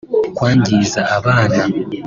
kwangiza 0.35 0.99
abana 1.17 1.63